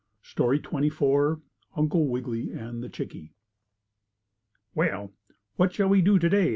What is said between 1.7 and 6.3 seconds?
UNCLE WIGGILY AND THE CHICKIE "Well, what shall we do to